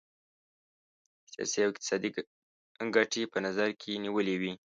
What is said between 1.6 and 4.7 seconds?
او اقتصادي ګټي په نظر کې نیولي وې.